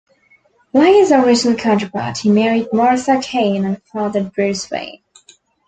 [0.73, 5.03] Like his original counterpart, he married Martha Kane and fathered Bruce Wayne.